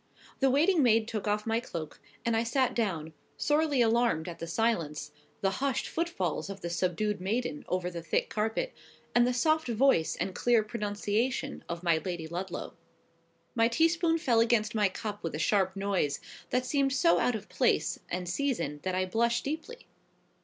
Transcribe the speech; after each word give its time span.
The 0.39 0.49
waiting 0.49 0.81
maid 0.81 1.07
took 1.07 1.27
off 1.27 1.45
my 1.45 1.59
cloak, 1.59 1.99
and 2.25 2.35
I 2.35 2.43
sat 2.43 2.73
down, 2.73 3.13
sorely 3.37 3.83
alarmed 3.83 4.27
at 4.27 4.39
the 4.39 4.47
silence, 4.47 5.11
the 5.41 5.51
hushed 5.61 5.87
foot 5.87 6.09
falls 6.09 6.49
of 6.49 6.61
the 6.61 6.71
subdued 6.71 7.21
maiden 7.21 7.63
over 7.69 7.91
the 7.91 8.01
thick 8.01 8.27
carpet, 8.27 8.73
and 9.13 9.27
the 9.27 9.31
soft 9.35 9.67
voice 9.67 10.15
and 10.15 10.33
clear 10.33 10.63
pronunciation 10.63 11.63
of 11.69 11.83
my 11.83 12.01
Lady 12.03 12.25
Ludlow. 12.27 12.73
My 13.53 13.67
teaspoon 13.67 14.17
fell 14.17 14.39
against 14.39 14.73
my 14.73 14.89
cup 14.89 15.21
with 15.21 15.35
a 15.35 15.37
sharp 15.37 15.75
noise, 15.75 16.19
that 16.49 16.65
seemed 16.65 16.93
so 16.93 17.19
out 17.19 17.35
of 17.35 17.47
place 17.47 17.99
and 18.09 18.27
season 18.27 18.79
that 18.81 18.95
I 18.95 19.05
blushed 19.05 19.43
deeply. 19.43 19.85